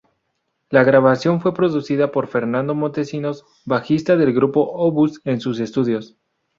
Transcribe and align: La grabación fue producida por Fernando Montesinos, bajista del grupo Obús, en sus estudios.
La 0.71 0.83
grabación 0.83 1.41
fue 1.41 1.53
producida 1.53 2.11
por 2.11 2.25
Fernando 2.27 2.73
Montesinos, 2.73 3.45
bajista 3.65 4.15
del 4.17 4.33
grupo 4.33 4.61
Obús, 4.67 5.21
en 5.25 5.39
sus 5.39 5.59
estudios. 5.59 6.17